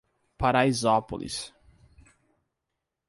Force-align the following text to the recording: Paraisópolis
Paraisópolis 0.39 1.53